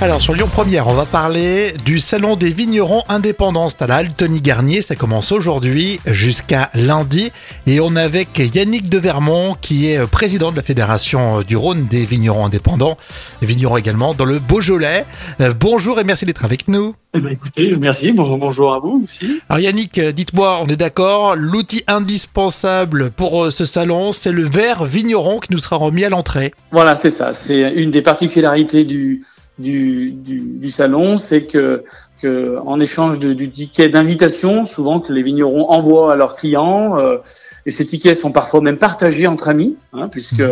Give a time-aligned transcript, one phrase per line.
[0.00, 3.68] Alors sur Lyon Première, on va parler du salon des vignerons indépendants.
[3.68, 7.30] C'est à la Altony Garnier, ça commence aujourd'hui jusqu'à lundi.
[7.66, 11.86] Et on est avec Yannick de Vermont qui est président de la Fédération du Rhône
[11.86, 12.98] des vignerons indépendants.
[13.40, 15.06] Vignerons également dans le Beaujolais.
[15.40, 16.96] Euh, bonjour et merci d'être avec nous.
[17.16, 19.40] Eh ben, écoutez, merci, bonjour, bonjour à vous aussi.
[19.48, 24.42] Alors Yannick, euh, dites-moi, on est d'accord, l'outil indispensable pour euh, ce salon, c'est le
[24.42, 26.52] verre vigneron qui nous sera remis à l'entrée.
[26.72, 27.32] Voilà, c'est ça.
[27.32, 29.22] C'est une des particularités du,
[29.58, 31.84] du, du, du salon, c'est que,
[32.20, 36.98] que en échange de, du ticket d'invitation, souvent que les vignerons envoient à leurs clients,
[36.98, 37.18] euh,
[37.66, 40.42] et ces tickets sont parfois même partagés entre amis, hein, puisque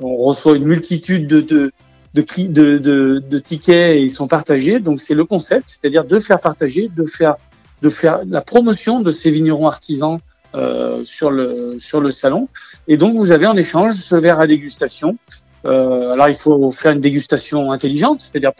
[0.00, 1.72] on reçoit une multitude de, de
[2.14, 4.80] de, de, de, de tickets et ils sont partagés.
[4.80, 7.36] Donc c'est le concept, c'est-à-dire de faire partager, de faire
[7.82, 10.18] de faire la promotion de ces vignerons artisans
[10.54, 12.48] euh, sur le sur le salon.
[12.88, 15.16] Et donc vous avez en échange ce verre à dégustation.
[15.64, 18.52] Euh, alors il faut faire une dégustation intelligente, c'est-à-dire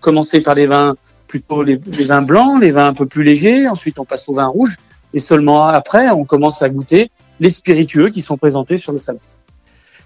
[0.00, 0.96] commencer par les vins
[1.28, 3.68] plutôt les, les, vins blancs, les vins un peu plus légers.
[3.68, 4.76] Ensuite on passe au vin rouge
[5.14, 9.20] et seulement après on commence à goûter les spiritueux qui sont présentés sur le salon.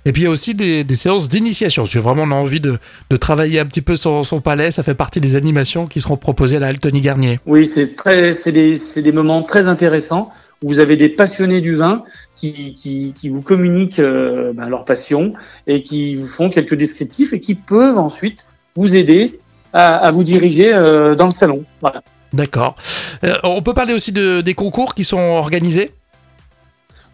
[0.07, 1.85] Et puis il y a aussi des, des séances d'initiation.
[1.85, 2.79] Si vraiment on a envie de,
[3.11, 6.17] de, travailler un petit peu son, son, palais, ça fait partie des animations qui seront
[6.17, 7.39] proposées à la Altony Garnier.
[7.45, 10.33] Oui, c'est très, c'est des, c'est des moments très intéressants.
[10.63, 15.33] Vous avez des passionnés du vin qui, qui, qui vous communiquent euh, ben, leur passion
[15.67, 18.41] et qui vous font quelques descriptifs et qui peuvent ensuite
[18.77, 19.41] vous aider
[19.73, 21.65] à, à vous diriger euh, dans le salon.
[21.81, 22.03] Voilà.
[22.33, 22.77] D'accord.
[23.25, 25.93] Euh, on peut parler aussi de, des concours qui sont organisés?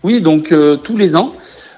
[0.02, 1.32] Oui, donc euh, tous les ans.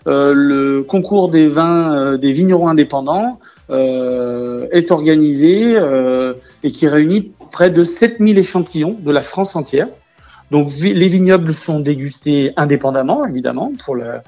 [0.06, 5.76] Euh, le concours des vins euh, des vignerons indépendants euh, est organisé
[6.62, 9.88] et qui réunit près de 7000 échantillons de la France entière.
[10.50, 14.22] Donc les vignobles sont dégustés indépendamment, évidemment, pour la,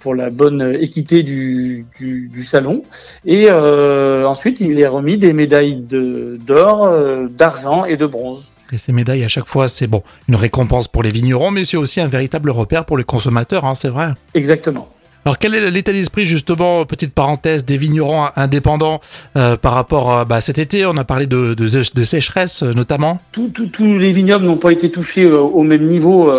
[0.00, 2.82] pour la bonne équité du, du, du salon.
[3.24, 8.50] Et euh, ensuite, il est remis des médailles d'or, de, d'argent et de bronze.
[8.72, 11.76] Et ces médailles, à chaque fois, c'est bon, une récompense pour les vignerons, mais c'est
[11.76, 14.08] aussi un véritable repère pour les consommateurs, hein, c'est vrai.
[14.34, 14.88] Exactement.
[15.26, 19.00] Alors quel est l'état d'esprit justement, petite parenthèse, des vignerons indépendants
[19.36, 20.86] euh, par rapport à bah, cet été?
[20.86, 21.68] On a parlé de,
[22.04, 23.20] sécheresse euh, notamment.
[23.32, 23.50] Tous
[23.80, 26.32] les vignobles n'ont pas été touchés euh, au même niveau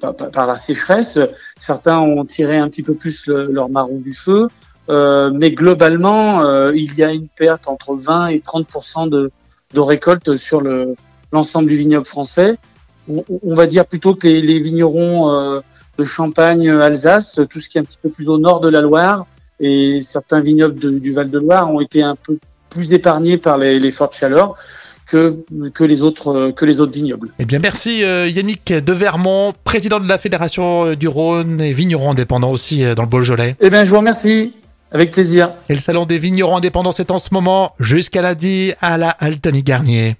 [0.00, 1.18] par, la sécheresse.
[1.58, 4.48] Certains ont tiré un petit peu plus le, leur marron du feu,
[4.88, 9.30] mais globalement, il y a une perte entre 20 et 30 de,
[9.74, 10.94] de récolte sur le
[11.30, 12.56] l'ensemble du vignoble français.
[13.06, 15.60] On, va dire plutôt que les vignerons
[15.98, 18.80] de Champagne, Alsace, tout ce qui est un petit peu plus au nord de la
[18.80, 19.26] Loire
[19.60, 22.38] et certains vignobles de, du Val-de-Loire ont été un peu
[22.70, 24.54] plus épargnés par les, les fortes chaleurs
[25.06, 25.36] que,
[25.74, 27.30] que, les autres, que les autres vignobles.
[27.38, 32.50] Eh bien, merci Yannick de Vermont, président de la Fédération du Rhône et vigneron indépendant
[32.50, 33.56] aussi dans le Beaujolais.
[33.60, 34.52] Eh bien, je vous remercie.
[34.90, 35.52] Avec plaisir.
[35.68, 39.62] Et le salon des vignerons indépendants, c'est en ce moment jusqu'à lundi à la Altony
[39.62, 40.16] Garnier.